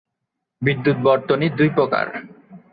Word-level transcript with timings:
বিদ্যুৎ 0.61 0.97
বর্তনী 1.03 1.47
দুই 1.57 1.69
প্রকার। 1.69 2.05